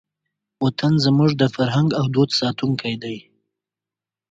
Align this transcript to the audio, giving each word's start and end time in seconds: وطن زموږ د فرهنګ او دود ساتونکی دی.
وطن 0.63 0.93
زموږ 1.05 1.31
د 1.41 1.43
فرهنګ 1.55 1.89
او 1.99 2.05
دود 2.13 2.29
ساتونکی 2.39 2.93
دی. 3.03 3.17